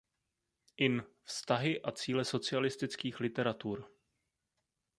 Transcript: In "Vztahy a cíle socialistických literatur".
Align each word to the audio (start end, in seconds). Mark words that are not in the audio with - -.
In 0.77 1.03
"Vztahy 1.23 1.75
a 1.81 1.91
cíle 1.91 2.23
socialistických 2.25 3.19
literatur". 3.19 3.91